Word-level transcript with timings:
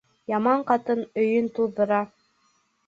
Яман 0.31 0.63
ҡатын 0.71 1.05
өйөн 1.25 1.53
туҙҙыра. 1.61 2.05